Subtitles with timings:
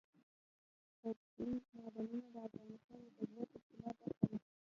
[1.03, 4.37] اوبزین معدنونه د افغانستان د طبیعت د ښکلا برخه ده.